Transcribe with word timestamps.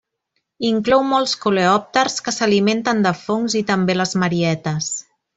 Inclou 0.67 1.03
molts 1.09 1.35
coleòpters 1.43 2.15
que 2.27 2.33
s'alimenten 2.37 3.03
de 3.07 3.11
fongs 3.23 3.57
i 3.63 3.65
també 3.73 3.97
les 3.99 4.15
marietes. 4.23 4.89